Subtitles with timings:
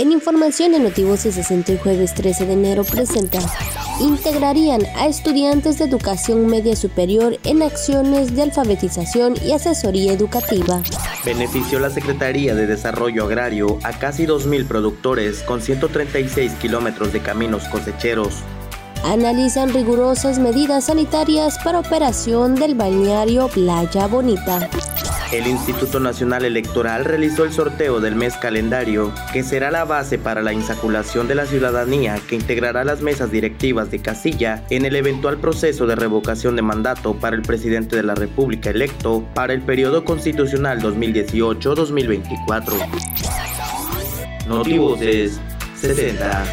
[0.00, 3.38] En información de Notivoces se el jueves 13 de enero presenta
[4.00, 10.80] integrarían a estudiantes de educación media superior en acciones de alfabetización y asesoría educativa.
[11.22, 17.68] Benefició la Secretaría de Desarrollo Agrario a casi 2.000 productores con 136 kilómetros de caminos
[17.68, 18.36] cosecheros.
[19.04, 24.70] Analizan rigurosas medidas sanitarias para operación del balneario Playa Bonita.
[25.32, 30.42] El Instituto Nacional Electoral realizó el sorteo del mes calendario, que será la base para
[30.42, 35.38] la insaculación de la ciudadanía que integrará las mesas directivas de casilla en el eventual
[35.38, 40.04] proceso de revocación de mandato para el presidente de la República electo para el periodo
[40.04, 42.74] constitucional 2018-2024.
[44.48, 45.38] Notivoces
[45.76, 46.44] 60.